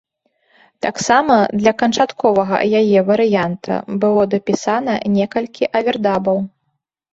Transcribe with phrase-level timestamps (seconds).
[0.85, 3.73] Таксама для канчатковага яе варыянта
[4.07, 6.45] было дапісана некалькі авердабаў.